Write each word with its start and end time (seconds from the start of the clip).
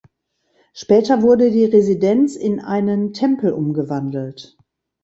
Später 0.73 1.21
wurde 1.21 1.51
die 1.51 1.65
Residenz 1.65 2.35
in 2.35 2.59
einen 2.59 3.13
Tempel 3.13 3.51
umgewandelt. 3.53 4.57